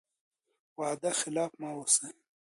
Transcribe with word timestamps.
وعده 0.79 1.11
خلاف 1.21 1.51
مه 1.59 1.69
اوسئ. 1.75 2.09